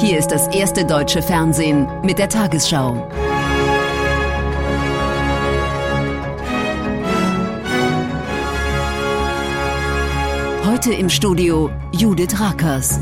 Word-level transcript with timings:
Hier 0.00 0.18
ist 0.18 0.28
das 0.28 0.48
erste 0.48 0.86
deutsche 0.86 1.20
Fernsehen 1.20 1.86
mit 2.00 2.18
der 2.18 2.30
Tagesschau. 2.30 3.06
Heute 10.64 10.94
im 10.94 11.10
Studio 11.10 11.70
Judith 11.92 12.40
Rakers. 12.40 12.98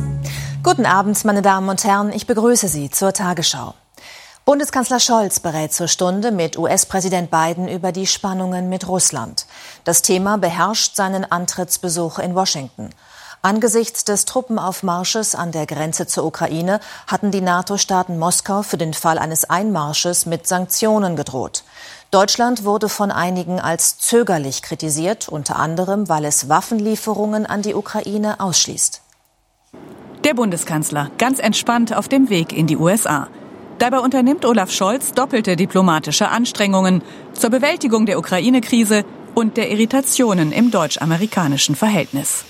Guten 0.64 0.86
Abend, 0.86 1.24
meine 1.24 1.40
Damen 1.40 1.68
und 1.68 1.84
Herren. 1.84 2.12
Ich 2.12 2.26
begrüße 2.26 2.66
Sie 2.66 2.90
zur 2.90 3.12
Tagesschau. 3.12 3.74
Bundeskanzler 4.44 4.98
Scholz 4.98 5.38
berät 5.38 5.72
zur 5.72 5.86
Stunde 5.86 6.32
mit 6.32 6.58
US-Präsident 6.58 7.30
Biden 7.30 7.68
über 7.68 7.92
die 7.92 8.08
Spannungen 8.08 8.68
mit 8.68 8.88
Russland. 8.88 9.46
Das 9.84 10.02
Thema 10.02 10.36
beherrscht 10.36 10.96
seinen 10.96 11.30
Antrittsbesuch 11.30 12.18
in 12.18 12.34
Washington. 12.34 12.90
Angesichts 13.42 14.04
des 14.04 14.24
Truppenaufmarsches 14.24 15.36
an 15.36 15.52
der 15.52 15.66
Grenze 15.66 16.08
zur 16.08 16.24
Ukraine 16.24 16.80
hatten 17.06 17.30
die 17.30 17.40
NATO-Staaten 17.40 18.18
Moskau 18.18 18.62
für 18.62 18.78
den 18.78 18.94
Fall 18.94 19.16
eines 19.16 19.48
Einmarsches 19.48 20.26
mit 20.26 20.48
Sanktionen 20.48 21.14
gedroht. 21.14 21.62
Deutschland 22.10 22.64
wurde 22.64 22.88
von 22.88 23.12
einigen 23.12 23.60
als 23.60 23.98
zögerlich 23.98 24.62
kritisiert, 24.62 25.28
unter 25.28 25.56
anderem, 25.56 26.08
weil 26.08 26.24
es 26.24 26.48
Waffenlieferungen 26.48 27.46
an 27.46 27.62
die 27.62 27.74
Ukraine 27.74 28.40
ausschließt. 28.40 29.02
Der 30.24 30.34
Bundeskanzler 30.34 31.10
ganz 31.18 31.38
entspannt 31.38 31.94
auf 31.94 32.08
dem 32.08 32.30
Weg 32.30 32.52
in 32.52 32.66
die 32.66 32.76
USA. 32.76 33.28
Dabei 33.78 34.00
unternimmt 34.00 34.44
Olaf 34.44 34.72
Scholz 34.72 35.12
doppelte 35.12 35.54
diplomatische 35.54 36.28
Anstrengungen 36.28 37.02
zur 37.34 37.50
Bewältigung 37.50 38.04
der 38.06 38.18
Ukraine-Krise 38.18 39.04
und 39.36 39.56
der 39.56 39.70
Irritationen 39.70 40.50
im 40.50 40.72
deutsch-amerikanischen 40.72 41.76
Verhältnis. 41.76 42.44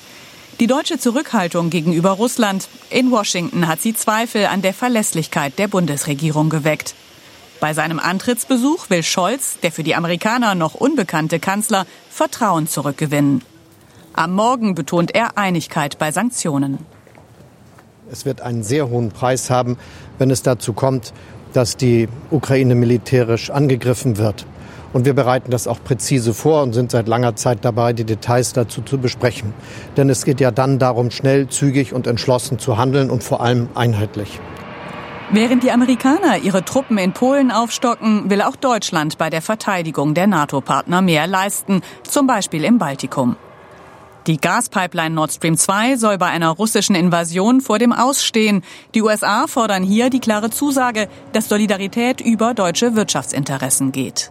Die 0.61 0.67
deutsche 0.67 0.99
Zurückhaltung 0.99 1.71
gegenüber 1.71 2.11
Russland 2.11 2.69
in 2.91 3.13
Washington 3.13 3.69
hat 3.69 3.81
sie 3.81 3.95
Zweifel 3.95 4.47
an 4.47 4.61
der 4.61 4.75
Verlässlichkeit 4.75 5.57
der 5.57 5.69
Bundesregierung 5.69 6.51
geweckt. 6.51 6.97
Bei 7.61 7.75
seinem 7.75 8.01
Antrittsbesuch 8.01 8.91
will 8.91 9.05
Scholz, 9.05 9.61
der 9.63 9.71
für 9.71 9.85
die 9.85 9.95
Amerikaner 9.95 10.57
noch 10.57 10.75
unbekannte 10.75 11.39
Kanzler, 11.39 11.87
Vertrauen 12.11 12.67
zurückgewinnen. 12.67 13.45
Am 14.15 14.33
Morgen 14.33 14.75
betont 14.75 15.15
er 15.15 15.39
Einigkeit 15.39 15.97
bei 15.97 16.11
Sanktionen. 16.11 16.79
Es 18.11 18.25
wird 18.25 18.41
einen 18.41 18.65
sehr 18.65 18.89
hohen 18.91 19.11
Preis 19.11 19.51
haben, 19.51 19.79
wenn 20.19 20.33
es 20.33 20.43
dazu 20.43 20.73
kommt, 20.73 21.13
dass 21.53 21.77
die 21.77 22.09
Ukraine 22.33 22.75
militärisch 22.75 23.51
angegriffen 23.51 24.19
wird. 24.19 24.45
Und 24.93 25.05
wir 25.05 25.15
bereiten 25.15 25.51
das 25.51 25.67
auch 25.67 25.83
präzise 25.83 26.33
vor 26.33 26.63
und 26.63 26.73
sind 26.73 26.91
seit 26.91 27.09
langer 27.09 27.37
Zeit 27.37 27.59
dabei, 27.63 27.93
die 27.93 28.05
Details 28.05 28.53
dazu 28.53 28.83
zu 28.83 28.99
besprechen. 28.99 29.53
Denn 29.97 30.09
es 30.09 30.25
geht 30.25 30.41
ja 30.41 30.51
dann 30.51 30.79
darum, 30.79 31.11
schnell, 31.11 31.49
zügig 31.49 31.93
und 31.93 32.07
entschlossen 32.07 32.59
zu 32.59 32.79
handeln 32.79 33.11
und 33.11 33.23
vor 33.23 33.41
allem 33.41 33.69
einheitlich. 33.75 34.41
Während 35.31 35.63
die 35.63 35.73
Amerikaner 35.73 36.39
ihre 36.39 36.65
Truppen 36.65 36.97
in 36.97 37.13
Polen 37.13 37.51
aufstocken, 37.51 38.31
will 38.31 38.41
auch 38.41 38.57
Deutschland 38.57 39.19
bei 39.19 39.29
der 39.29 39.43
Verteidigung 39.43 40.15
der 40.15 40.27
NATO-Partner 40.27 41.03
mehr 41.03 41.27
leisten, 41.27 41.83
zum 42.03 42.27
Beispiel 42.27 42.65
im 42.65 42.79
Baltikum. 42.79 43.37
Die 44.29 44.37
Gaspipeline 44.37 45.15
Nord 45.15 45.33
Stream 45.33 45.57
2 45.57 45.97
soll 45.97 46.19
bei 46.19 46.27
einer 46.27 46.51
russischen 46.51 46.95
Invasion 46.95 47.63
vor 47.63 47.79
dem 47.79 47.95
Ausstehen. 47.95 48.63
Die 48.95 49.01
USA 49.01 49.47
fordern 49.47 49.83
hier 49.83 50.11
die 50.11 50.21
klare 50.21 50.51
Zusage, 50.51 51.09
dass 51.33 51.49
Solidarität 51.49 52.21
über 52.21 52.53
deutsche 52.53 52.95
Wirtschaftsinteressen 52.95 53.91
geht. 53.91 54.31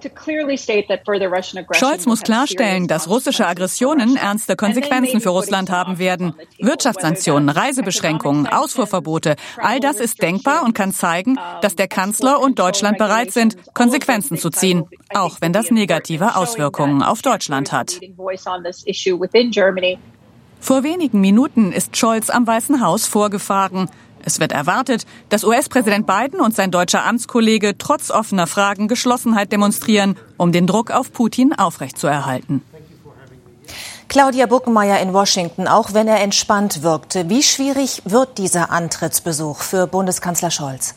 Scholz 1.72 2.06
muss 2.06 2.22
klarstellen, 2.22 2.88
dass 2.88 3.10
russische 3.10 3.48
Aggressionen 3.48 4.18
ernste 4.18 4.56
Konsequenzen 4.56 5.20
für 5.20 5.30
Russland 5.30 5.72
haben 5.72 5.98
werden. 5.98 6.36
Wirtschaftssanktionen, 6.60 7.50
Reisebeschränkungen, 7.50 8.46
Ausfuhrverbote, 8.46 9.36
all 9.58 9.80
das 9.80 10.00
ist 10.00 10.22
denkbar 10.22 10.64
und 10.64 10.76
kann 10.76 10.92
zeigen, 10.92 11.40
dass 11.64 11.76
der 11.76 11.88
Kanzler 11.88 12.40
und 12.40 12.60
Deutschland 12.60 13.00
bereit 13.00 13.32
sind, 13.32 13.58
Konsequenzen 13.74 14.38
zu 14.38 14.52
ziehen, 14.52 14.86
auch 15.16 15.38
wenn 15.42 15.54
das 15.54 15.72
negative 15.72 16.36
Auswirkungen 16.36 17.02
auf 17.02 17.24
Deutschland 17.24 17.72
hat. 17.72 18.00
Vor 20.60 20.84
wenigen 20.84 21.22
Minuten 21.22 21.72
ist 21.72 21.96
Scholz 21.96 22.30
am 22.30 22.48
Weißen 22.48 22.82
Haus 22.82 23.06
vorgefahren. 23.06 23.90
Es 24.24 24.40
wird 24.40 24.52
erwartet, 24.52 25.06
dass 25.30 25.44
US-Präsident 25.44 26.06
Biden 26.08 26.42
und 26.42 26.56
sein 26.56 26.72
deutscher 26.72 27.06
Amtskollege 27.06 27.78
trotz 27.78 28.12
offener 28.12 28.48
Fragen 28.48 28.88
Geschlossenheit 28.88 29.52
demonstrieren, 29.52 30.18
um 30.36 30.52
den 30.52 30.68
Druck 30.68 30.92
auf 30.92 31.14
Putin 31.14 31.54
aufrechtzuerhalten. 31.54 32.62
Claudia 34.10 34.46
Buckenmeier 34.46 35.00
in 35.00 35.14
Washington, 35.14 35.68
auch 35.68 35.94
wenn 35.94 36.08
er 36.08 36.22
entspannt 36.22 36.82
wirkte, 36.82 37.30
wie 37.30 37.44
schwierig 37.44 38.02
wird 38.06 38.38
dieser 38.38 38.72
Antrittsbesuch 38.72 39.62
für 39.62 39.86
Bundeskanzler 39.86 40.52
Scholz? 40.52 40.96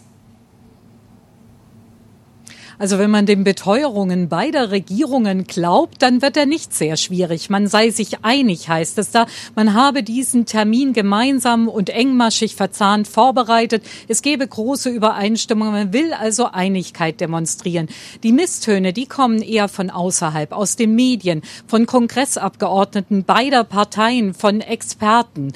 Also 2.80 2.98
wenn 2.98 3.10
man 3.10 3.26
den 3.26 3.44
Beteuerungen 3.44 4.30
beider 4.30 4.70
Regierungen 4.70 5.44
glaubt, 5.44 6.00
dann 6.00 6.22
wird 6.22 6.38
er 6.38 6.46
nicht 6.46 6.72
sehr 6.72 6.96
schwierig. 6.96 7.50
Man 7.50 7.66
sei 7.66 7.90
sich 7.90 8.24
einig, 8.24 8.70
heißt 8.70 8.96
es 8.96 9.10
da. 9.10 9.26
Man 9.54 9.74
habe 9.74 10.02
diesen 10.02 10.46
Termin 10.46 10.94
gemeinsam 10.94 11.68
und 11.68 11.90
engmaschig 11.90 12.56
verzahnt 12.56 13.06
vorbereitet. 13.06 13.82
Es 14.08 14.22
gebe 14.22 14.48
große 14.48 14.88
Übereinstimmung. 14.88 15.72
Man 15.72 15.92
will 15.92 16.14
also 16.14 16.46
Einigkeit 16.46 17.20
demonstrieren. 17.20 17.88
Die 18.22 18.32
Misstöne, 18.32 18.94
die 18.94 19.04
kommen 19.04 19.42
eher 19.42 19.68
von 19.68 19.90
außerhalb, 19.90 20.50
aus 20.52 20.76
den 20.76 20.94
Medien, 20.94 21.42
von 21.66 21.84
Kongressabgeordneten 21.84 23.24
beider 23.24 23.62
Parteien, 23.62 24.32
von 24.32 24.62
Experten. 24.62 25.52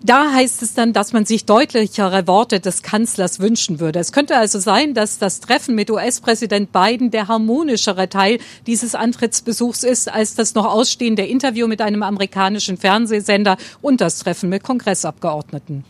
Da 0.00 0.32
heißt 0.32 0.62
es 0.62 0.74
dann, 0.74 0.92
dass 0.92 1.12
man 1.12 1.26
sich 1.26 1.44
deutlichere 1.44 2.28
Worte 2.28 2.60
des 2.60 2.82
Kanzlers 2.82 3.40
wünschen 3.40 3.80
würde. 3.80 3.98
Es 3.98 4.12
könnte 4.12 4.36
also 4.36 4.60
sein, 4.60 4.94
dass 4.94 5.18
das 5.18 5.40
Treffen 5.40 5.74
mit 5.74 5.90
US-Präsident 5.90 6.72
Biden 6.72 7.10
der 7.10 7.26
harmonischere 7.26 8.08
Teil 8.08 8.38
dieses 8.66 8.94
Antrittsbesuchs 8.94 9.82
ist, 9.82 10.08
als 10.08 10.36
das 10.36 10.54
noch 10.54 10.66
ausstehende 10.66 11.26
Interview 11.26 11.66
mit 11.66 11.82
einem 11.82 12.04
amerikanischen 12.04 12.76
Fernsehsender 12.76 13.56
und 13.82 14.00
das 14.00 14.20
Treffen 14.20 14.48
mit 14.48 14.62
Kongressabgeordneten. 14.62 15.84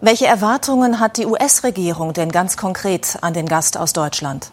Welche 0.00 0.26
Erwartungen 0.26 0.98
hat 0.98 1.18
die 1.18 1.26
US-Regierung 1.26 2.14
denn 2.14 2.32
ganz 2.32 2.56
konkret 2.56 3.18
an 3.20 3.34
den 3.34 3.44
Gast 3.44 3.76
aus 3.76 3.92
Deutschland? 3.92 4.50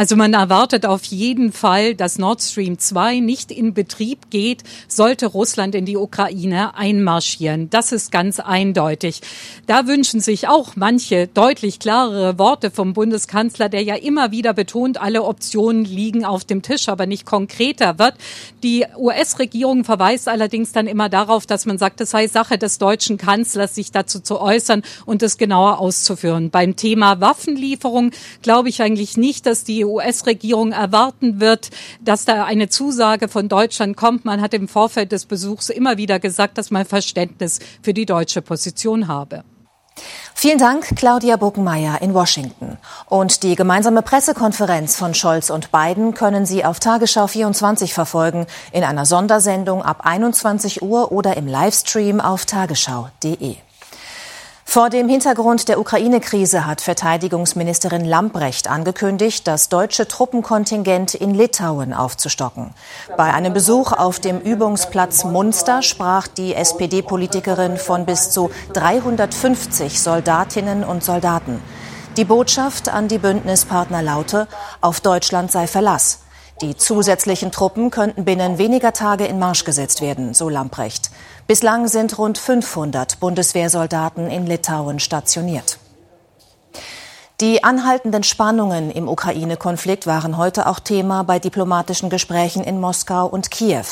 Also 0.00 0.16
man 0.16 0.32
erwartet 0.32 0.86
auf 0.86 1.04
jeden 1.04 1.52
Fall, 1.52 1.94
dass 1.94 2.16
Nord 2.16 2.40
Stream 2.40 2.78
2 2.78 3.20
nicht 3.20 3.52
in 3.52 3.74
Betrieb 3.74 4.30
geht, 4.30 4.62
sollte 4.88 5.26
Russland 5.26 5.74
in 5.74 5.84
die 5.84 5.98
Ukraine 5.98 6.74
einmarschieren. 6.74 7.68
Das 7.68 7.92
ist 7.92 8.10
ganz 8.10 8.40
eindeutig. 8.40 9.20
Da 9.66 9.86
wünschen 9.86 10.20
sich 10.20 10.48
auch 10.48 10.74
manche 10.74 11.26
deutlich 11.26 11.80
klarere 11.80 12.38
Worte 12.38 12.70
vom 12.70 12.94
Bundeskanzler, 12.94 13.68
der 13.68 13.82
ja 13.82 13.94
immer 13.94 14.30
wieder 14.30 14.54
betont, 14.54 14.98
alle 14.98 15.22
Optionen 15.22 15.84
liegen 15.84 16.24
auf 16.24 16.46
dem 16.46 16.62
Tisch, 16.62 16.88
aber 16.88 17.04
nicht 17.04 17.26
konkreter 17.26 17.98
wird. 17.98 18.14
Die 18.62 18.86
US-Regierung 18.96 19.84
verweist 19.84 20.28
allerdings 20.28 20.72
dann 20.72 20.86
immer 20.86 21.10
darauf, 21.10 21.44
dass 21.44 21.66
man 21.66 21.76
sagt, 21.76 22.00
es 22.00 22.12
sei 22.12 22.26
Sache 22.26 22.56
des 22.56 22.78
deutschen 22.78 23.18
Kanzlers, 23.18 23.74
sich 23.74 23.92
dazu 23.92 24.20
zu 24.20 24.40
äußern 24.40 24.82
und 25.04 25.22
es 25.22 25.36
genauer 25.36 25.78
auszuführen. 25.78 26.48
Beim 26.48 26.74
Thema 26.74 27.20
Waffenlieferung 27.20 28.12
glaube 28.40 28.70
ich 28.70 28.80
eigentlich 28.80 29.18
nicht, 29.18 29.44
dass 29.44 29.62
die 29.62 29.89
US-Regierung 29.90 30.72
erwarten 30.72 31.40
wird, 31.40 31.70
dass 32.00 32.24
da 32.24 32.44
eine 32.44 32.68
Zusage 32.68 33.28
von 33.28 33.48
Deutschland 33.48 33.96
kommt. 33.96 34.24
Man 34.24 34.40
hat 34.40 34.54
im 34.54 34.68
Vorfeld 34.68 35.12
des 35.12 35.26
Besuchs 35.26 35.68
immer 35.68 35.96
wieder 35.96 36.18
gesagt, 36.18 36.58
dass 36.58 36.70
man 36.70 36.84
Verständnis 36.84 37.58
für 37.82 37.94
die 37.94 38.06
deutsche 38.06 38.42
Position 38.42 39.08
habe. 39.08 39.44
Vielen 40.34 40.58
Dank, 40.58 40.96
Claudia 40.96 41.36
Buckenmeier 41.36 42.00
in 42.00 42.14
Washington. 42.14 42.78
Und 43.06 43.42
die 43.42 43.56
gemeinsame 43.56 44.02
Pressekonferenz 44.02 44.96
von 44.96 45.12
Scholz 45.14 45.50
und 45.50 45.70
Biden 45.70 46.14
können 46.14 46.46
Sie 46.46 46.64
auf 46.64 46.80
Tagesschau 46.80 47.26
24 47.26 47.92
verfolgen, 47.92 48.46
in 48.72 48.84
einer 48.84 49.04
Sondersendung 49.04 49.82
ab 49.82 50.00
21 50.04 50.82
Uhr 50.82 51.12
oder 51.12 51.36
im 51.36 51.46
Livestream 51.46 52.20
auf 52.20 52.46
tagesschau.de. 52.46 53.56
Vor 54.72 54.88
dem 54.88 55.08
Hintergrund 55.08 55.68
der 55.68 55.80
Ukraine-Krise 55.80 56.64
hat 56.64 56.80
Verteidigungsministerin 56.80 58.04
Lambrecht 58.04 58.70
angekündigt, 58.70 59.48
das 59.48 59.68
deutsche 59.68 60.06
Truppenkontingent 60.06 61.14
in 61.14 61.34
Litauen 61.34 61.92
aufzustocken. 61.92 62.72
Bei 63.16 63.34
einem 63.34 63.52
Besuch 63.52 63.90
auf 63.90 64.20
dem 64.20 64.38
Übungsplatz 64.38 65.24
Munster 65.24 65.82
sprach 65.82 66.28
die 66.28 66.54
SPD-Politikerin 66.54 67.78
von 67.78 68.06
bis 68.06 68.30
zu 68.30 68.52
350 68.74 70.00
Soldatinnen 70.00 70.84
und 70.84 71.02
Soldaten. 71.02 71.60
Die 72.16 72.24
Botschaft 72.24 72.90
an 72.90 73.08
die 73.08 73.18
Bündnispartner 73.18 74.02
laute, 74.02 74.46
auf 74.80 75.00
Deutschland 75.00 75.50
sei 75.50 75.66
Verlass. 75.66 76.20
Die 76.60 76.76
zusätzlichen 76.76 77.52
Truppen 77.52 77.90
könnten 77.90 78.26
binnen 78.26 78.58
weniger 78.58 78.92
Tage 78.92 79.24
in 79.24 79.38
Marsch 79.38 79.64
gesetzt 79.64 80.02
werden, 80.02 80.34
so 80.34 80.50
Lamprecht. 80.50 81.10
Bislang 81.46 81.88
sind 81.88 82.18
rund 82.18 82.36
500 82.36 83.18
Bundeswehrsoldaten 83.18 84.30
in 84.30 84.46
Litauen 84.46 85.00
stationiert. 85.00 85.78
Die 87.40 87.64
anhaltenden 87.64 88.22
Spannungen 88.22 88.90
im 88.90 89.08
Ukraine-Konflikt 89.08 90.06
waren 90.06 90.36
heute 90.36 90.66
auch 90.66 90.80
Thema 90.80 91.24
bei 91.24 91.38
diplomatischen 91.38 92.10
Gesprächen 92.10 92.62
in 92.62 92.78
Moskau 92.78 93.26
und 93.26 93.50
Kiew. 93.50 93.86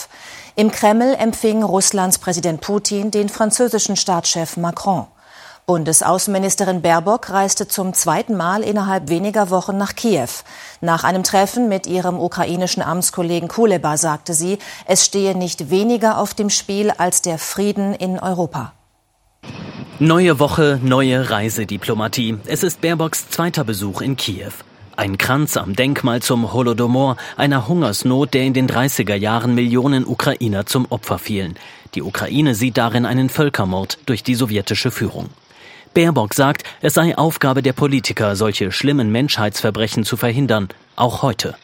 Im 0.55 0.71
Kreml 0.71 1.15
empfing 1.19 1.63
Russlands 1.63 2.19
Präsident 2.19 2.61
Putin 2.61 3.11
den 3.11 3.31
französischen 3.31 3.97
Staatschef 3.97 4.59
Macron. 4.59 5.07
Bundesaußenministerin 5.69 6.81
Baerbock 6.81 7.29
reiste 7.29 7.69
zum 7.69 7.93
zweiten 7.93 8.35
Mal 8.39 8.63
innerhalb 8.63 9.11
weniger 9.11 9.51
Wochen 9.51 9.77
nach 9.77 9.95
Kiew. 9.95 10.31
Nach 10.81 11.05
einem 11.05 11.25
Treffen 11.25 11.69
mit 11.69 11.87
ihrem 11.87 12.19
ukrainischen 12.19 12.83
Amtskollegen 12.83 13.51
Kuleba 13.51 13.99
sagte 13.99 14.33
sie, 14.33 14.57
es 14.87 15.05
stehe 15.05 15.37
nicht 15.37 15.69
weniger 15.69 16.17
auf 16.17 16.33
dem 16.33 16.49
Spiel 16.49 16.91
als 16.91 17.21
der 17.21 17.37
Frieden 17.37 17.93
in 17.93 18.19
Europa. 18.19 18.73
Neue 19.99 20.39
Woche, 20.39 20.81
neue 20.83 21.29
Reisediplomatie. 21.29 22.39
Es 22.47 22.63
ist 22.63 22.81
Baerbocks 22.81 23.29
zweiter 23.29 23.65
Besuch 23.65 24.01
in 24.01 24.17
Kiew. 24.17 24.53
Ein 24.97 25.19
Kranz 25.19 25.59
am 25.59 25.77
Denkmal 25.77 26.23
zum 26.23 26.51
Holodomor, 26.55 27.19
einer 27.37 27.69
Hungersnot, 27.69 28.33
der 28.33 28.45
in 28.45 28.55
den 28.55 28.71
30er 28.71 29.17
Jahren 29.17 29.55
Millionen 29.55 30.07
Ukrainer 30.07 30.65
zum 30.65 30.87
Opfer 30.89 31.19
fielen. 31.19 31.59
Die 31.95 32.03
Ukraine 32.03 32.55
sieht 32.55 32.79
darin 32.79 33.05
einen 33.05 33.29
Völkermord 33.29 33.99
durch 34.07 34.23
die 34.23 34.35
sowjetische 34.35 34.91
Führung. 34.91 35.29
Baerbock 35.95 36.35
sagt, 36.35 36.65
es 36.81 36.95
sei 36.95 37.17
Aufgabe 37.17 37.63
der 37.63 37.73
Politiker, 37.73 38.37
solche 38.37 38.73
schlimmen 38.73 39.11
Menschheitsverbrechen 39.11 40.05
zu 40.05 40.17
verhindern, 40.17 40.69
auch 40.97 41.23
heute. 41.23 41.55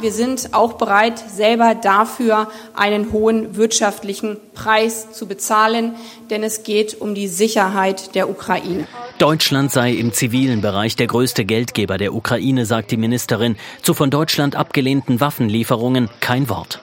Wir 0.00 0.10
sind 0.10 0.54
auch 0.54 0.74
bereit, 0.74 1.18
selber 1.18 1.74
dafür 1.74 2.48
einen 2.74 3.12
hohen 3.12 3.56
wirtschaftlichen 3.56 4.38
Preis 4.54 5.12
zu 5.12 5.26
bezahlen, 5.26 5.96
denn 6.30 6.42
es 6.42 6.62
geht 6.62 6.98
um 6.98 7.14
die 7.14 7.28
Sicherheit 7.28 8.14
der 8.14 8.30
Ukraine. 8.30 8.86
Deutschland 9.18 9.70
sei 9.70 9.92
im 9.92 10.14
zivilen 10.14 10.62
Bereich 10.62 10.96
der 10.96 11.08
größte 11.08 11.44
Geldgeber 11.44 11.98
der 11.98 12.14
Ukraine, 12.14 12.64
sagt 12.64 12.90
die 12.90 12.96
Ministerin. 12.96 13.56
Zu 13.82 13.92
von 13.92 14.10
Deutschland 14.10 14.56
abgelehnten 14.56 15.20
Waffenlieferungen 15.20 16.08
kein 16.20 16.48
Wort. 16.48 16.80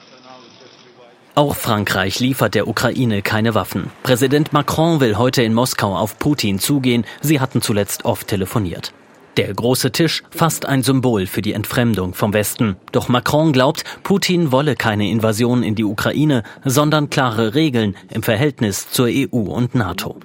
Auch 1.34 1.54
Frankreich 1.54 2.18
liefert 2.18 2.54
der 2.54 2.66
Ukraine 2.66 3.22
keine 3.22 3.54
Waffen. 3.54 3.90
Präsident 4.02 4.52
Macron 4.52 5.00
will 5.00 5.16
heute 5.16 5.42
in 5.42 5.54
Moskau 5.54 5.96
auf 5.96 6.18
Putin 6.18 6.58
zugehen. 6.58 7.04
Sie 7.20 7.40
hatten 7.40 7.62
zuletzt 7.62 8.04
oft 8.04 8.26
telefoniert. 8.26 8.92
Der 9.36 9.54
große 9.54 9.92
Tisch 9.92 10.24
fast 10.30 10.66
ein 10.66 10.82
Symbol 10.82 11.26
für 11.26 11.40
die 11.40 11.52
Entfremdung 11.52 12.14
vom 12.14 12.32
Westen. 12.32 12.76
Doch 12.90 13.08
Macron 13.08 13.52
glaubt, 13.52 13.84
Putin 14.02 14.50
wolle 14.50 14.74
keine 14.74 15.08
Invasion 15.08 15.62
in 15.62 15.76
die 15.76 15.84
Ukraine, 15.84 16.42
sondern 16.64 17.10
klare 17.10 17.54
Regeln 17.54 17.96
im 18.12 18.24
Verhältnis 18.24 18.90
zur 18.90 19.06
EU 19.06 19.38
und 19.38 19.76
NATO. 19.76 20.16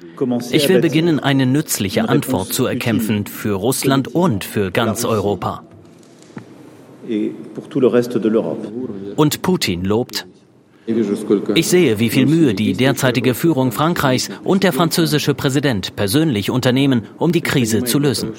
Ich 0.51 0.67
will 0.67 0.81
beginnen, 0.81 1.19
eine 1.19 1.45
nützliche 1.45 2.09
Antwort 2.09 2.51
zu 2.51 2.65
erkämpfen 2.65 3.27
für 3.27 3.53
Russland 3.53 4.07
und 4.07 4.43
für 4.43 4.71
ganz 4.71 5.05
Europa. 5.05 5.63
Und 9.15 9.41
Putin 9.43 9.85
lobt, 9.85 10.25
ich 10.87 11.67
sehe, 11.67 11.97
wie 11.99 12.09
viel 12.09 12.27
Mühe 12.27 12.53
die 12.53 12.73
derzeitige 12.73 13.33
Führung 13.33 13.71
Frankreichs 13.71 14.29
und 14.43 14.63
der 14.63 14.71
französische 14.71 15.33
Präsident 15.33 15.95
persönlich 15.95 16.51
unternehmen, 16.51 17.07
um 17.17 17.31
die 17.31 17.41
Krise 17.41 17.83
zu 17.83 17.97
lösen. 17.97 18.33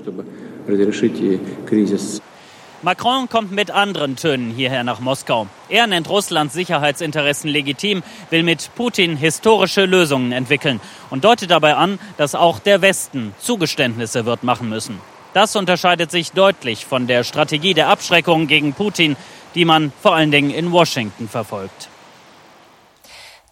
Macron 2.82 3.28
kommt 3.28 3.50
mit 3.50 3.70
anderen 3.72 4.14
Tönen 4.14 4.52
hierher 4.52 4.84
nach 4.84 5.00
Moskau. 5.00 5.48
Er 5.68 5.88
nennt 5.88 6.08
Russlands 6.08 6.54
Sicherheitsinteressen 6.54 7.50
legitim, 7.50 8.04
will 8.30 8.44
mit 8.44 8.70
Putin 8.76 9.16
historische 9.16 9.84
Lösungen 9.86 10.30
entwickeln 10.30 10.80
und 11.10 11.24
deutet 11.24 11.50
dabei 11.50 11.74
an, 11.74 11.98
dass 12.16 12.36
auch 12.36 12.60
der 12.60 12.80
Westen 12.80 13.34
Zugeständnisse 13.40 14.24
wird 14.24 14.44
machen 14.44 14.68
müssen. 14.68 15.00
Das 15.34 15.56
unterscheidet 15.56 16.12
sich 16.12 16.30
deutlich 16.30 16.86
von 16.86 17.08
der 17.08 17.24
Strategie 17.24 17.74
der 17.74 17.88
Abschreckung 17.88 18.46
gegen 18.46 18.72
Putin, 18.72 19.16
die 19.56 19.64
man 19.64 19.90
vor 20.00 20.14
allen 20.14 20.30
Dingen 20.30 20.50
in 20.50 20.70
Washington 20.70 21.28
verfolgt. 21.28 21.88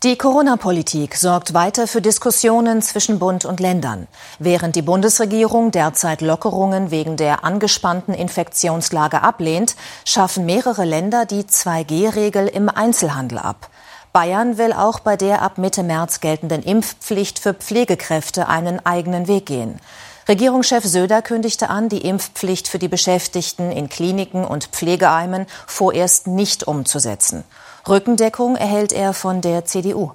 Die 0.05 0.19
Corona-Politik 0.19 1.17
sorgt 1.17 1.55
weiter 1.55 1.87
für 1.87 2.03
Diskussionen 2.03 2.83
zwischen 2.83 3.19
Bund 3.19 3.47
und 3.47 3.59
Ländern. 3.59 4.07
Während 4.39 4.77
die 4.77 4.83
Bundesregierung 4.83 5.71
derzeit 5.71 6.21
Lockerungen 6.21 6.91
wegen 6.91 7.17
der 7.17 7.43
angespannten 7.43 8.13
Infektionslage 8.13 9.23
ablehnt, 9.23 9.77
schaffen 10.05 10.45
mehrere 10.45 10.85
Länder 10.85 11.25
die 11.25 11.45
2G-Regel 11.45 12.49
im 12.49 12.69
Einzelhandel 12.69 13.39
ab. 13.39 13.71
Bayern 14.13 14.59
will 14.59 14.75
auch 14.75 15.01
bei 15.01 15.17
der 15.17 15.41
ab 15.41 15.57
Mitte 15.57 15.83
März 15.83 16.21
geltenden 16.21 16.63
Impfpflicht 16.63 17.39
für 17.39 17.55
Pflegekräfte 17.55 18.47
einen 18.47 18.85
eigenen 18.85 19.27
Weg 19.27 19.47
gehen. 19.47 19.81
Regierungschef 20.29 20.85
Söder 20.85 21.23
kündigte 21.23 21.71
an, 21.71 21.89
die 21.89 22.07
Impfpflicht 22.07 22.69
für 22.69 22.79
die 22.79 22.89
Beschäftigten 22.89 23.73
in 23.73 23.89
Kliniken 23.89 24.45
und 24.45 24.67
Pflegeheimen 24.67 25.47
vorerst 25.67 26.27
nicht 26.27 26.65
umzusetzen. 26.65 27.45
Rückendeckung 27.89 28.57
erhält 28.57 28.93
er 28.93 29.13
von 29.13 29.41
der 29.41 29.65
CDU. 29.65 30.13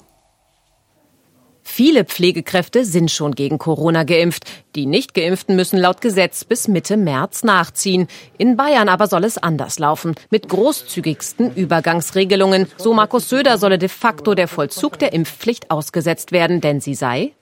Viele 1.62 2.04
Pflegekräfte 2.04 2.84
sind 2.84 3.12
schon 3.12 3.36
gegen 3.36 3.60
Corona 3.60 4.04
geimpft. 4.04 4.46
Die 4.76 4.88
Nicht-Geimpften 4.88 5.56
müssen 5.56 5.78
laut 5.78 6.02
Gesetz 6.02 6.44
bis 6.44 6.68
Mitte 6.68 6.98
März 6.98 7.44
nachziehen. 7.44 8.08
In 8.40 8.58
Bayern 8.58 8.90
aber 8.90 9.06
soll 9.06 9.24
es 9.24 9.38
anders 9.38 9.78
laufen, 9.78 10.16
mit 10.32 10.50
großzügigsten 10.50 11.54
Übergangsregelungen. 11.54 12.68
So 12.78 12.94
Markus 12.94 13.30
Söder 13.30 13.60
solle 13.60 13.78
de 13.78 13.88
facto 13.88 14.34
der 14.34 14.48
Vollzug 14.48 14.98
der 14.98 15.14
Impfpflicht 15.14 15.70
ausgesetzt 15.70 16.32
werden, 16.32 16.60
denn 16.60 16.82
sie 16.82 16.96
sei 16.96 17.34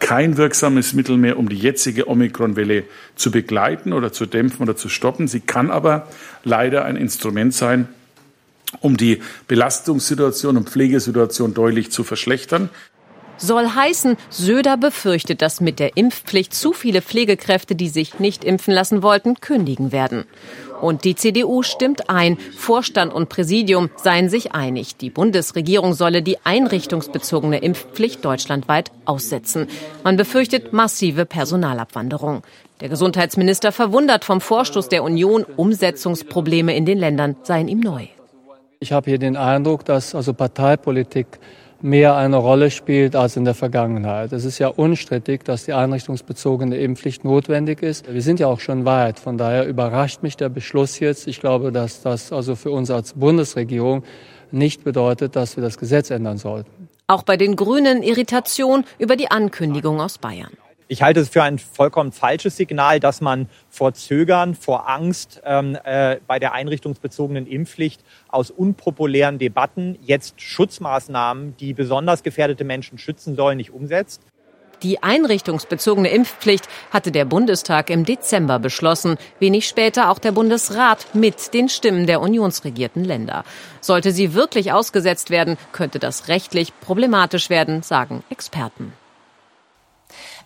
kein 0.00 0.36
wirksames 0.36 0.92
Mittel 0.92 1.16
mehr, 1.16 1.38
um 1.38 1.48
die 1.48 1.56
jetzige 1.56 2.08
Omikron-Welle 2.08 2.84
zu 3.14 3.30
begleiten 3.30 3.92
oder 3.92 4.12
zu 4.12 4.26
dämpfen 4.26 4.62
oder 4.62 4.76
zu 4.76 4.88
stoppen. 4.88 5.28
Sie 5.28 5.40
kann 5.40 5.70
aber 5.70 6.08
leider 6.44 6.84
ein 6.84 6.96
Instrument 6.96 7.54
sein, 7.54 7.88
um 8.80 8.96
die 8.96 9.22
Belastungssituation 9.48 10.56
und 10.56 10.70
Pflegesituation 10.70 11.54
deutlich 11.54 11.90
zu 11.90 12.04
verschlechtern. 12.04 12.70
Soll 13.38 13.68
heißen, 13.68 14.16
Söder 14.30 14.78
befürchtet, 14.78 15.42
dass 15.42 15.60
mit 15.60 15.78
der 15.78 15.96
Impfpflicht 15.96 16.54
zu 16.54 16.72
viele 16.72 17.02
Pflegekräfte, 17.02 17.74
die 17.74 17.88
sich 17.88 18.18
nicht 18.18 18.44
impfen 18.44 18.72
lassen 18.72 19.02
wollten, 19.02 19.40
kündigen 19.40 19.92
werden. 19.92 20.24
Und 20.80 21.04
die 21.04 21.14
CDU 21.14 21.62
stimmt 21.62 22.08
ein. 22.08 22.38
Vorstand 22.56 23.12
und 23.12 23.28
Präsidium 23.28 23.90
seien 23.96 24.30
sich 24.30 24.52
einig. 24.52 24.96
Die 24.96 25.10
Bundesregierung 25.10 25.92
solle 25.92 26.22
die 26.22 26.38
einrichtungsbezogene 26.44 27.58
Impfpflicht 27.58 28.24
deutschlandweit 28.24 28.90
aussetzen. 29.04 29.68
Man 30.02 30.16
befürchtet 30.16 30.72
massive 30.72 31.26
Personalabwanderung. 31.26 32.42
Der 32.80 32.88
Gesundheitsminister 32.88 33.72
verwundert 33.72 34.24
vom 34.24 34.40
Vorstoß 34.40 34.88
der 34.88 35.02
Union, 35.02 35.44
Umsetzungsprobleme 35.44 36.76
in 36.76 36.84
den 36.84 36.98
Ländern 36.98 37.36
seien 37.42 37.68
ihm 37.68 37.80
neu. 37.80 38.06
Ich 38.78 38.92
habe 38.92 39.10
hier 39.10 39.18
den 39.18 39.36
Eindruck, 39.36 39.84
dass 39.84 40.14
also 40.14 40.34
Parteipolitik 40.34 41.26
mehr 41.80 42.16
eine 42.16 42.36
Rolle 42.36 42.70
spielt 42.70 43.16
als 43.16 43.36
in 43.36 43.44
der 43.44 43.54
Vergangenheit. 43.54 44.32
Es 44.32 44.44
ist 44.44 44.58
ja 44.58 44.68
unstrittig, 44.68 45.44
dass 45.44 45.64
die 45.64 45.72
einrichtungsbezogene 45.72 46.76
Impfpflicht 46.76 47.24
notwendig 47.24 47.82
ist. 47.82 48.12
Wir 48.12 48.22
sind 48.22 48.40
ja 48.40 48.48
auch 48.48 48.60
schon 48.60 48.84
weit. 48.84 49.18
Von 49.18 49.38
daher 49.38 49.66
überrascht 49.66 50.22
mich 50.22 50.36
der 50.36 50.48
Beschluss 50.48 51.00
jetzt. 51.00 51.26
Ich 51.26 51.40
glaube, 51.40 51.72
dass 51.72 52.02
das 52.02 52.32
also 52.32 52.54
für 52.54 52.70
uns 52.70 52.90
als 52.90 53.14
Bundesregierung 53.14 54.04
nicht 54.50 54.84
bedeutet, 54.84 55.36
dass 55.36 55.56
wir 55.56 55.62
das 55.62 55.78
Gesetz 55.78 56.10
ändern 56.10 56.38
sollten. 56.38 56.88
Auch 57.06 57.22
bei 57.22 57.36
den 57.36 57.56
Grünen 57.56 58.02
Irritation 58.02 58.84
über 58.98 59.16
die 59.16 59.30
Ankündigung 59.30 60.00
aus 60.00 60.18
Bayern. 60.18 60.50
Ich 60.88 61.02
halte 61.02 61.18
es 61.18 61.30
für 61.30 61.42
ein 61.42 61.58
vollkommen 61.58 62.12
falsches 62.12 62.56
Signal, 62.56 63.00
dass 63.00 63.20
man 63.20 63.48
vor 63.68 63.94
Zögern, 63.94 64.54
vor 64.54 64.88
Angst 64.88 65.42
ähm, 65.44 65.76
äh, 65.82 66.18
bei 66.28 66.38
der 66.38 66.52
einrichtungsbezogenen 66.52 67.48
Impfpflicht 67.48 68.04
aus 68.28 68.52
unpopulären 68.52 69.38
Debatten 69.38 69.98
jetzt 70.02 70.40
Schutzmaßnahmen, 70.40 71.56
die 71.56 71.72
besonders 71.72 72.22
gefährdete 72.22 72.62
Menschen 72.62 72.98
schützen 72.98 73.34
sollen, 73.34 73.56
nicht 73.56 73.72
umsetzt. 73.72 74.22
Die 74.84 75.02
einrichtungsbezogene 75.02 76.08
Impfpflicht 76.08 76.68
hatte 76.92 77.10
der 77.10 77.24
Bundestag 77.24 77.90
im 77.90 78.04
Dezember 78.04 78.60
beschlossen, 78.60 79.16
wenig 79.40 79.66
später 79.66 80.10
auch 80.10 80.20
der 80.20 80.32
Bundesrat 80.32 81.14
mit 81.14 81.52
den 81.52 81.68
Stimmen 81.68 82.06
der 82.06 82.20
unionsregierten 82.20 83.02
Länder. 83.02 83.42
Sollte 83.80 84.12
sie 84.12 84.34
wirklich 84.34 84.70
ausgesetzt 84.72 85.30
werden, 85.30 85.56
könnte 85.72 85.98
das 85.98 86.28
rechtlich 86.28 86.78
problematisch 86.80 87.50
werden, 87.50 87.82
sagen 87.82 88.22
Experten. 88.30 88.92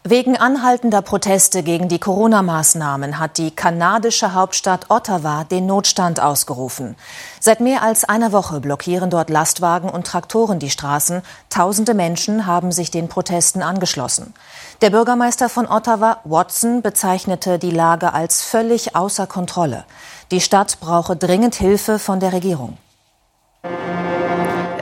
Wegen 0.02 0.34
anhaltender 0.38 1.02
Proteste 1.02 1.62
gegen 1.62 1.88
die 1.88 1.98
Corona-Maßnahmen 1.98 3.18
hat 3.18 3.36
die 3.36 3.50
kanadische 3.50 4.32
Hauptstadt 4.32 4.86
Ottawa 4.88 5.44
den 5.44 5.66
Notstand 5.66 6.20
ausgerufen. 6.20 6.96
Seit 7.38 7.60
mehr 7.60 7.82
als 7.82 8.04
einer 8.04 8.32
Woche 8.32 8.60
blockieren 8.60 9.10
dort 9.10 9.28
Lastwagen 9.28 9.90
und 9.90 10.06
Traktoren 10.06 10.58
die 10.58 10.70
Straßen. 10.70 11.20
Tausende 11.50 11.92
Menschen 11.92 12.46
haben 12.46 12.72
sich 12.72 12.90
den 12.90 13.08
Protesten 13.08 13.60
angeschlossen. 13.62 14.32
Der 14.80 14.88
Bürgermeister 14.88 15.50
von 15.50 15.66
Ottawa, 15.68 16.16
Watson, 16.24 16.80
bezeichnete 16.80 17.58
die 17.58 17.70
Lage 17.70 18.14
als 18.14 18.42
völlig 18.42 18.96
außer 18.96 19.26
Kontrolle. 19.26 19.84
Die 20.30 20.40
Stadt 20.40 20.78
brauche 20.80 21.14
dringend 21.14 21.56
Hilfe 21.56 21.98
von 21.98 22.20
der 22.20 22.32
Regierung. 22.32 22.78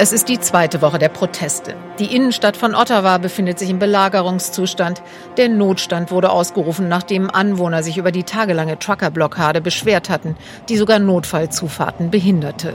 Es 0.00 0.12
ist 0.12 0.28
die 0.28 0.38
zweite 0.38 0.80
Woche 0.80 1.00
der 1.00 1.08
Proteste. 1.08 1.74
Die 1.98 2.14
Innenstadt 2.14 2.56
von 2.56 2.76
Ottawa 2.76 3.18
befindet 3.18 3.58
sich 3.58 3.68
im 3.68 3.80
Belagerungszustand. 3.80 5.02
Der 5.36 5.48
Notstand 5.48 6.12
wurde 6.12 6.30
ausgerufen, 6.30 6.86
nachdem 6.86 7.28
Anwohner 7.28 7.82
sich 7.82 7.98
über 7.98 8.12
die 8.12 8.22
tagelange 8.22 8.78
Truckerblockade 8.78 9.60
beschwert 9.60 10.08
hatten, 10.08 10.36
die 10.68 10.76
sogar 10.76 11.00
Notfallzufahrten 11.00 12.12
behinderte. 12.12 12.74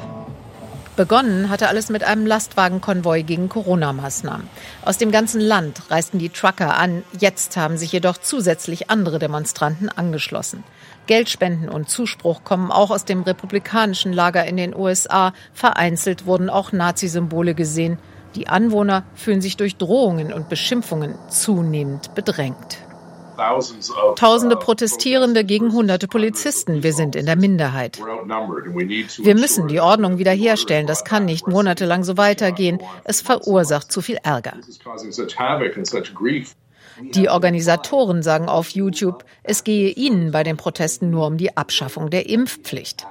Begonnen 0.98 1.50
hatte 1.50 1.70
alles 1.70 1.88
mit 1.88 2.04
einem 2.04 2.28
Lastwagenkonvoi 2.28 3.24
gegen 3.24 3.48
Corona-Maßnahmen. 3.48 4.50
Aus 4.84 4.98
dem 4.98 5.12
ganzen 5.12 5.40
Land 5.40 5.82
reisten 5.90 6.20
die 6.20 6.30
Trucker 6.30 6.78
an. 6.78 7.04
Jetzt 7.18 7.56
haben 7.56 7.78
sich 7.78 7.94
jedoch 7.94 8.18
zusätzlich 8.18 8.92
andere 8.92 9.18
Demonstranten 9.18 9.88
angeschlossen. 9.88 10.66
Geldspenden 11.08 11.70
und 11.70 11.90
Zuspruch 11.90 12.44
kommen 12.44 12.72
auch 12.72 12.92
aus 12.92 13.06
dem 13.06 13.24
republikanischen 13.24 14.14
Lager 14.14 14.46
in 14.46 14.58
den 14.58 14.76
USA. 14.76 15.34
Vereinzelt 15.54 16.26
wurden 16.26 16.50
auch 16.50 16.72
Nazi-Symbole 16.72 17.56
gesehen. 17.56 17.98
Die 18.36 18.48
Anwohner 18.48 19.04
fühlen 19.16 19.42
sich 19.42 19.58
durch 19.58 19.78
Drohungen 19.78 20.34
und 20.34 20.50
Beschimpfungen 20.50 21.16
zunehmend 21.30 22.16
bedrängt. 22.16 22.80
Tausende 24.16 24.56
Protestierende 24.56 25.44
gegen 25.44 25.74
hunderte 25.74 26.08
Polizisten. 26.08 26.84
Wir 26.84 26.94
sind 26.94 27.16
in 27.16 27.26
der 27.26 27.36
Minderheit. 27.36 28.00
Wir 28.00 29.36
müssen 29.36 29.68
die 29.68 29.80
Ordnung 29.80 30.18
wiederherstellen. 30.20 30.88
Das 30.88 31.04
kann 31.04 31.26
nicht 31.26 31.48
monatelang 31.48 32.04
so 32.04 32.18
weitergehen. 32.18 32.80
Es 33.04 33.22
verursacht 33.22 33.92
zu 33.92 34.02
viel 34.02 34.18
Ärger. 34.24 34.54
Die 37.02 37.30
Organisatoren 37.30 38.24
sagen 38.24 38.50
auf 38.50 38.70
YouTube, 38.70 39.24
es 39.44 39.64
gehe 39.64 39.90
ihnen 39.90 40.32
bei 40.32 40.44
den 40.44 40.58
Protesten 40.58 41.10
nur 41.10 41.28
um 41.28 41.38
die 41.38 41.56
Abschaffung 41.58 42.10
der 42.10 42.30
Impfpflicht. 42.30 43.08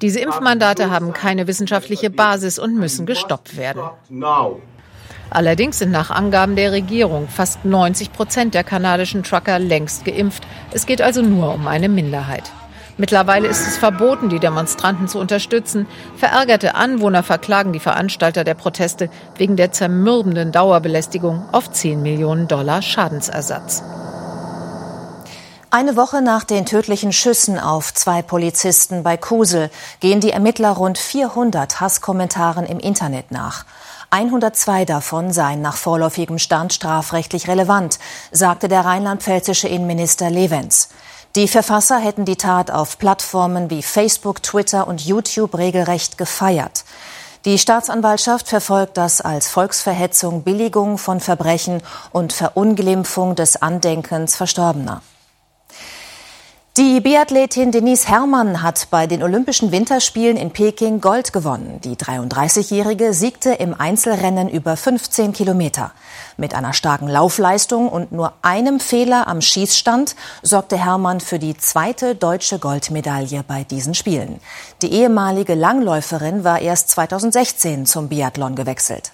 Diese 0.00 0.20
Impfmandate 0.20 0.90
haben 0.90 1.12
keine 1.12 1.46
wissenschaftliche 1.46 2.10
Basis 2.10 2.58
und 2.58 2.76
müssen 2.76 3.06
gestoppt 3.06 3.56
werden. 3.56 3.82
Allerdings 5.30 5.78
sind 5.78 5.90
nach 5.90 6.10
Angaben 6.10 6.54
der 6.54 6.72
Regierung 6.72 7.28
fast 7.28 7.64
90 7.64 8.12
Prozent 8.12 8.54
der 8.54 8.64
kanadischen 8.64 9.22
Trucker 9.22 9.58
längst 9.58 10.04
geimpft. 10.04 10.46
Es 10.72 10.86
geht 10.86 11.02
also 11.02 11.22
nur 11.22 11.54
um 11.54 11.66
eine 11.66 11.88
Minderheit. 11.88 12.52
Mittlerweile 12.96 13.48
ist 13.48 13.66
es 13.66 13.76
verboten, 13.76 14.28
die 14.28 14.38
Demonstranten 14.38 15.08
zu 15.08 15.18
unterstützen. 15.18 15.88
Verärgerte 16.16 16.76
Anwohner 16.76 17.24
verklagen 17.24 17.72
die 17.72 17.80
Veranstalter 17.80 18.44
der 18.44 18.54
Proteste 18.54 19.10
wegen 19.36 19.56
der 19.56 19.72
zermürbenden 19.72 20.52
Dauerbelästigung 20.52 21.44
auf 21.50 21.72
10 21.72 22.02
Millionen 22.02 22.46
Dollar 22.46 22.82
Schadensersatz. 22.82 23.82
Eine 25.70 25.96
Woche 25.96 26.22
nach 26.22 26.44
den 26.44 26.66
tödlichen 26.66 27.12
Schüssen 27.12 27.58
auf 27.58 27.92
zwei 27.92 28.22
Polizisten 28.22 29.02
bei 29.02 29.16
Kusel 29.16 29.70
gehen 29.98 30.20
die 30.20 30.30
Ermittler 30.30 30.70
rund 30.70 30.98
400 30.98 31.80
Hasskommentaren 31.80 32.64
im 32.64 32.78
Internet 32.78 33.32
nach. 33.32 33.64
102 34.10 34.84
davon 34.84 35.32
seien 35.32 35.62
nach 35.62 35.76
vorläufigem 35.76 36.38
Stand 36.38 36.72
strafrechtlich 36.72 37.48
relevant, 37.48 37.98
sagte 38.30 38.68
der 38.68 38.84
rheinland-pfälzische 38.84 39.66
Innenminister 39.66 40.30
Levens. 40.30 40.90
Die 41.36 41.48
Verfasser 41.48 41.98
hätten 41.98 42.24
die 42.24 42.36
Tat 42.36 42.70
auf 42.70 42.96
Plattformen 42.96 43.68
wie 43.68 43.82
Facebook, 43.82 44.40
Twitter 44.44 44.86
und 44.86 45.04
YouTube 45.04 45.58
regelrecht 45.58 46.16
gefeiert. 46.16 46.84
Die 47.44 47.58
Staatsanwaltschaft 47.58 48.48
verfolgt 48.48 48.96
das 48.96 49.20
als 49.20 49.48
Volksverhetzung, 49.48 50.44
Billigung 50.44 50.96
von 50.96 51.18
Verbrechen 51.18 51.82
und 52.12 52.32
Verunglimpfung 52.32 53.34
des 53.34 53.60
Andenkens 53.60 54.36
Verstorbener. 54.36 55.02
Die 56.76 57.00
Biathletin 57.00 57.70
Denise 57.70 58.08
Herrmann 58.08 58.60
hat 58.60 58.88
bei 58.90 59.06
den 59.06 59.22
Olympischen 59.22 59.70
Winterspielen 59.70 60.36
in 60.36 60.50
Peking 60.50 61.00
Gold 61.00 61.32
gewonnen. 61.32 61.80
Die 61.84 61.94
33-Jährige 61.94 63.14
siegte 63.14 63.52
im 63.52 63.78
Einzelrennen 63.78 64.48
über 64.48 64.76
15 64.76 65.32
Kilometer. 65.32 65.92
Mit 66.36 66.52
einer 66.52 66.72
starken 66.72 67.06
Laufleistung 67.06 67.88
und 67.88 68.10
nur 68.10 68.32
einem 68.42 68.80
Fehler 68.80 69.28
am 69.28 69.40
Schießstand 69.40 70.16
sorgte 70.42 70.76
Herrmann 70.76 71.20
für 71.20 71.38
die 71.38 71.56
zweite 71.56 72.16
deutsche 72.16 72.58
Goldmedaille 72.58 73.44
bei 73.46 73.62
diesen 73.62 73.94
Spielen. 73.94 74.40
Die 74.82 74.92
ehemalige 74.94 75.54
Langläuferin 75.54 76.42
war 76.42 76.60
erst 76.60 76.88
2016 76.90 77.86
zum 77.86 78.08
Biathlon 78.08 78.56
gewechselt. 78.56 79.12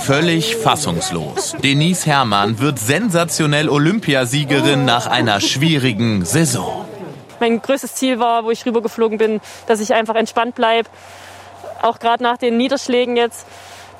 Völlig 0.00 0.56
fassungslos. 0.56 1.54
Denise 1.62 2.06
Herrmann 2.06 2.58
wird 2.58 2.78
sensationell 2.78 3.68
Olympiasiegerin 3.68 4.84
nach 4.84 5.06
einer 5.06 5.40
schwierigen 5.40 6.24
Saison. 6.24 6.84
Mein 7.40 7.60
größtes 7.60 7.94
Ziel 7.94 8.18
war, 8.18 8.44
wo 8.44 8.50
ich 8.50 8.64
rübergeflogen 8.66 9.18
bin, 9.18 9.40
dass 9.66 9.80
ich 9.80 9.94
einfach 9.94 10.14
entspannt 10.14 10.54
bleibe. 10.54 10.88
Auch 11.82 11.98
gerade 11.98 12.22
nach 12.22 12.36
den 12.36 12.56
Niederschlägen 12.56 13.16
jetzt 13.16 13.46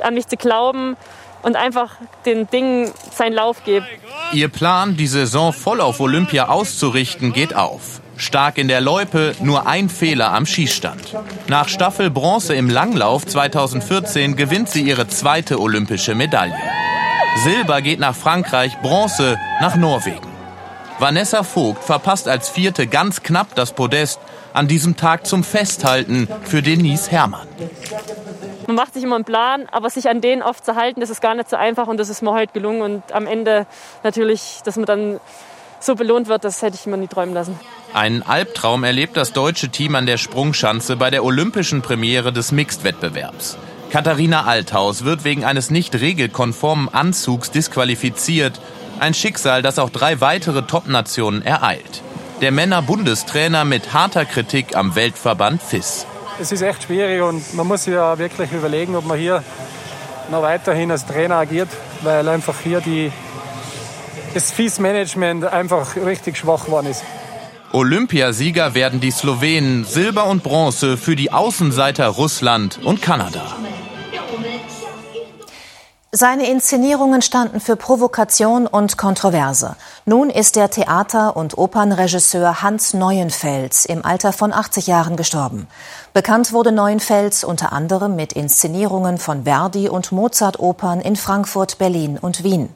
an 0.00 0.14
mich 0.14 0.28
zu 0.28 0.36
glauben 0.36 0.96
und 1.42 1.56
einfach 1.56 1.96
den 2.24 2.48
Dingen 2.48 2.90
seinen 3.12 3.34
Lauf 3.34 3.64
gebe. 3.64 3.86
Ihr 4.32 4.48
Plan, 4.48 4.96
die 4.96 5.06
Saison 5.06 5.52
voll 5.52 5.80
auf 5.80 6.00
Olympia 6.00 6.48
auszurichten, 6.48 7.32
geht 7.32 7.54
auf. 7.54 8.01
Stark 8.22 8.56
in 8.56 8.68
der 8.68 8.80
Loipe, 8.80 9.34
nur 9.40 9.66
ein 9.66 9.88
Fehler 9.88 10.32
am 10.32 10.46
Schießstand. 10.46 11.16
Nach 11.48 11.68
Staffel 11.68 12.08
Bronze 12.08 12.54
im 12.54 12.70
Langlauf 12.70 13.26
2014 13.26 14.36
gewinnt 14.36 14.68
sie 14.68 14.82
ihre 14.82 15.08
zweite 15.08 15.60
olympische 15.60 16.14
Medaille. 16.14 16.54
Silber 17.42 17.82
geht 17.82 17.98
nach 17.98 18.14
Frankreich, 18.14 18.78
Bronze 18.80 19.38
nach 19.60 19.74
Norwegen. 19.74 20.28
Vanessa 21.00 21.42
Vogt 21.42 21.82
verpasst 21.82 22.28
als 22.28 22.48
Vierte 22.48 22.86
ganz 22.86 23.24
knapp 23.24 23.56
das 23.56 23.72
Podest 23.72 24.20
an 24.52 24.68
diesem 24.68 24.96
Tag 24.96 25.26
zum 25.26 25.42
Festhalten 25.42 26.28
für 26.44 26.62
Denise 26.62 27.10
Herrmann. 27.10 27.48
Man 28.68 28.76
macht 28.76 28.94
sich 28.94 29.02
immer 29.02 29.16
einen 29.16 29.24
Plan, 29.24 29.66
aber 29.72 29.90
sich 29.90 30.08
an 30.08 30.20
den 30.20 30.42
oft 30.42 30.64
zu 30.64 30.76
halten, 30.76 31.00
das 31.00 31.10
ist 31.10 31.20
gar 31.20 31.34
nicht 31.34 31.50
so 31.50 31.56
einfach 31.56 31.88
und 31.88 31.98
das 31.98 32.08
ist 32.08 32.22
mir 32.22 32.32
heute 32.32 32.52
gelungen. 32.52 32.82
Und 32.82 33.12
am 33.12 33.26
Ende 33.26 33.66
natürlich, 34.04 34.60
dass 34.64 34.76
man 34.76 34.86
dann 34.86 35.20
so 35.84 35.94
belohnt 35.94 36.28
wird, 36.28 36.44
das 36.44 36.62
hätte 36.62 36.76
ich 36.76 36.86
mir 36.86 36.96
nie 36.96 37.08
träumen 37.08 37.34
lassen. 37.34 37.58
Einen 37.92 38.22
Albtraum 38.22 38.84
erlebt 38.84 39.16
das 39.16 39.32
deutsche 39.32 39.68
Team 39.68 39.94
an 39.94 40.06
der 40.06 40.16
Sprungschanze 40.16 40.96
bei 40.96 41.10
der 41.10 41.24
olympischen 41.24 41.82
Premiere 41.82 42.32
des 42.32 42.52
Mixed-Wettbewerbs. 42.52 43.58
Katharina 43.90 44.44
Althaus 44.44 45.04
wird 45.04 45.24
wegen 45.24 45.44
eines 45.44 45.70
nicht 45.70 45.94
regelkonformen 45.94 46.88
Anzugs 46.88 47.50
disqualifiziert. 47.50 48.58
Ein 49.00 49.12
Schicksal, 49.12 49.60
das 49.60 49.78
auch 49.78 49.90
drei 49.90 50.22
weitere 50.22 50.62
Top-Nationen 50.62 51.42
ereilt. 51.42 52.02
Der 52.40 52.52
Männer-Bundestrainer 52.52 53.66
mit 53.66 53.92
harter 53.92 54.24
Kritik 54.24 54.74
am 54.74 54.94
Weltverband 54.94 55.62
FIS. 55.62 56.06
Es 56.40 56.50
ist 56.50 56.62
echt 56.62 56.84
schwierig 56.84 57.20
und 57.20 57.54
man 57.54 57.66
muss 57.66 57.84
sich 57.84 57.92
ja 57.92 58.18
wirklich 58.18 58.50
überlegen, 58.52 58.96
ob 58.96 59.04
man 59.04 59.18
hier 59.18 59.44
noch 60.30 60.42
weiterhin 60.42 60.90
als 60.90 61.06
Trainer 61.06 61.36
agiert, 61.36 61.68
weil 62.00 62.26
einfach 62.28 62.54
hier 62.64 62.80
die, 62.80 63.12
das 64.34 64.52
FIS-Management 64.52 65.44
einfach 65.44 65.96
richtig 65.96 66.36
schwach 66.36 66.66
geworden 66.66 66.86
ist. 66.86 67.02
Olympiasieger 67.72 68.74
werden 68.74 69.00
die 69.00 69.10
Slowenen, 69.10 69.84
Silber 69.84 70.26
und 70.26 70.42
Bronze 70.42 70.96
für 70.96 71.16
die 71.16 71.32
Außenseiter 71.32 72.06
Russland 72.06 72.78
und 72.84 73.00
Kanada. 73.00 73.56
Seine 76.14 76.50
Inszenierungen 76.50 77.22
standen 77.22 77.58
für 77.58 77.74
Provokation 77.74 78.66
und 78.66 78.98
Kontroverse. 78.98 79.76
Nun 80.04 80.28
ist 80.28 80.56
der 80.56 80.68
Theater- 80.68 81.34
und 81.38 81.56
Opernregisseur 81.56 82.60
Hans 82.60 82.92
Neuenfels 82.92 83.86
im 83.86 84.04
Alter 84.04 84.34
von 84.34 84.52
80 84.52 84.88
Jahren 84.88 85.16
gestorben. 85.16 85.68
Bekannt 86.12 86.52
wurde 86.52 86.70
Neuenfels 86.70 87.44
unter 87.44 87.72
anderem 87.72 88.14
mit 88.14 88.34
Inszenierungen 88.34 89.16
von 89.16 89.44
Verdi- 89.44 89.88
und 89.88 90.12
Mozart-Opern 90.12 91.00
in 91.00 91.16
Frankfurt, 91.16 91.78
Berlin 91.78 92.18
und 92.20 92.44
Wien. 92.44 92.68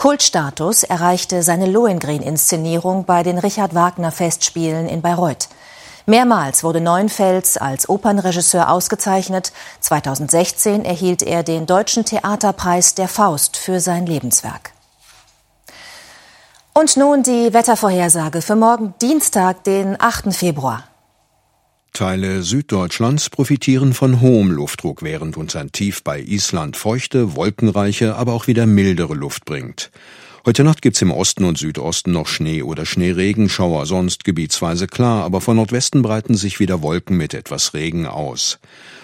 Kultstatus 0.00 0.82
erreichte 0.82 1.42
seine 1.42 1.66
Lohengrin-Inszenierung 1.66 3.04
bei 3.04 3.22
den 3.22 3.36
Richard 3.36 3.74
Wagner 3.74 4.10
Festspielen 4.10 4.88
in 4.88 5.02
Bayreuth. 5.02 5.50
Mehrmals 6.06 6.64
wurde 6.64 6.80
Neuenfels 6.80 7.58
als 7.58 7.86
Opernregisseur 7.86 8.70
ausgezeichnet. 8.70 9.52
2016 9.80 10.86
erhielt 10.86 11.22
er 11.22 11.42
den 11.42 11.66
Deutschen 11.66 12.06
Theaterpreis 12.06 12.94
der 12.94 13.08
Faust 13.08 13.58
für 13.58 13.78
sein 13.78 14.06
Lebenswerk. 14.06 14.72
Und 16.72 16.96
nun 16.96 17.22
die 17.22 17.52
Wettervorhersage 17.52 18.40
für 18.40 18.56
morgen 18.56 18.94
Dienstag, 19.02 19.64
den 19.64 20.00
8. 20.00 20.34
Februar. 20.34 20.84
Teile 21.92 22.42
Süddeutschlands 22.42 23.30
profitieren 23.30 23.92
von 23.92 24.20
hohem 24.20 24.50
Luftdruck, 24.50 25.02
während 25.02 25.36
uns 25.36 25.56
ein 25.56 25.72
Tief 25.72 26.02
bei 26.02 26.20
Island 26.20 26.76
feuchte, 26.76 27.36
wolkenreiche, 27.36 28.14
aber 28.16 28.32
auch 28.32 28.46
wieder 28.46 28.66
mildere 28.66 29.14
Luft 29.14 29.44
bringt. 29.44 29.90
Heute 30.46 30.64
Nacht 30.64 30.80
gibt's 30.80 31.02
im 31.02 31.10
Osten 31.10 31.44
und 31.44 31.58
Südosten 31.58 32.12
noch 32.12 32.26
Schnee 32.26 32.62
oder 32.62 32.86
Schneeregenschauer, 32.86 33.84
sonst 33.84 34.24
gebietsweise 34.24 34.86
klar, 34.86 35.22
aber 35.22 35.42
von 35.42 35.56
Nordwesten 35.56 36.00
breiten 36.00 36.34
sich 36.34 36.60
wieder 36.60 36.80
Wolken 36.80 37.18
mit 37.18 37.34
etwas 37.34 37.74
Regen 37.74 38.06
aus. 38.06 38.58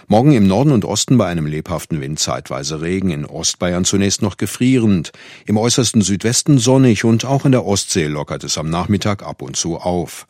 Morgen 0.06 0.32
im 0.32 0.46
Norden 0.46 0.72
und 0.72 0.86
Osten 0.86 1.18
bei 1.18 1.26
einem 1.26 1.44
lebhaften 1.44 2.00
Wind 2.00 2.20
zeitweise 2.20 2.80
Regen, 2.80 3.10
in 3.10 3.26
Ostbayern 3.26 3.84
zunächst 3.84 4.22
noch 4.22 4.38
gefrierend, 4.38 5.12
im 5.44 5.58
äußersten 5.58 6.00
Südwesten 6.00 6.56
sonnig 6.56 7.04
und 7.04 7.26
auch 7.26 7.44
in 7.44 7.52
der 7.52 7.66
Ostsee 7.66 8.06
lockert 8.06 8.44
es 8.44 8.56
am 8.56 8.70
Nachmittag 8.70 9.22
ab 9.22 9.42
und 9.42 9.56
zu 9.56 9.76
auf. 9.76 10.26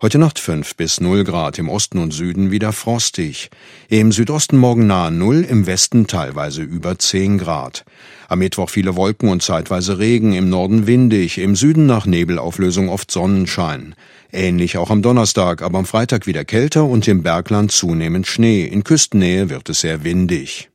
Heute 0.00 0.18
Nacht 0.18 0.38
5 0.38 0.76
bis 0.76 1.00
0 1.00 1.24
Grad, 1.24 1.58
im 1.58 1.68
Osten 1.68 1.98
und 1.98 2.12
Süden 2.12 2.52
wieder 2.52 2.72
frostig. 2.72 3.50
Im 3.88 4.12
Südosten 4.12 4.56
morgen 4.56 4.86
nahe 4.86 5.10
0, 5.10 5.42
im 5.42 5.66
Westen 5.66 6.06
teilweise 6.06 6.62
über 6.62 7.00
10 7.00 7.38
Grad. 7.38 7.84
Am 8.28 8.38
Mittwoch 8.38 8.70
viele 8.70 8.94
Wolken 8.94 9.28
und 9.28 9.42
zeitweise 9.42 9.98
Regen, 9.98 10.34
im 10.34 10.50
Norden 10.50 10.86
windig, 10.86 11.38
im 11.38 11.56
Süden 11.56 11.86
nach 11.86 12.06
Nebelauflösung 12.06 12.90
oft 12.90 13.10
Sonnenschein. 13.10 13.96
Ähnlich 14.30 14.78
auch 14.78 14.90
am 14.90 15.02
Donnerstag, 15.02 15.62
aber 15.62 15.80
am 15.80 15.86
Freitag 15.86 16.28
wieder 16.28 16.44
kälter 16.44 16.84
und 16.84 17.08
im 17.08 17.24
Bergland 17.24 17.72
zunehmend 17.72 18.28
Schnee. 18.28 18.66
In 18.66 18.84
Küstennähe 18.84 19.50
wird 19.50 19.68
es 19.68 19.80
sehr 19.80 20.04
windig. 20.04 20.70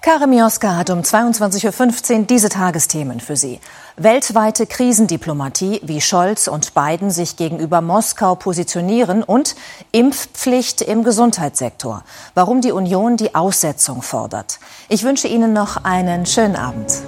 Karim 0.00 0.30
Mioska 0.30 0.76
hat 0.76 0.90
um 0.90 1.00
22.15 1.00 2.20
Uhr 2.20 2.24
diese 2.24 2.48
Tagesthemen 2.48 3.18
für 3.18 3.36
Sie. 3.36 3.60
Weltweite 3.96 4.66
Krisendiplomatie, 4.66 5.80
wie 5.82 6.00
Scholz 6.00 6.46
und 6.46 6.72
Biden 6.72 7.10
sich 7.10 7.36
gegenüber 7.36 7.80
Moskau 7.80 8.36
positionieren 8.36 9.24
und 9.24 9.56
Impfpflicht 9.90 10.82
im 10.82 11.02
Gesundheitssektor. 11.02 12.04
Warum 12.34 12.60
die 12.60 12.70
Union 12.70 13.16
die 13.16 13.34
Aussetzung 13.34 14.02
fordert. 14.02 14.60
Ich 14.88 15.02
wünsche 15.02 15.26
Ihnen 15.26 15.52
noch 15.52 15.82
einen 15.84 16.26
schönen 16.26 16.54
Abend. 16.54 17.02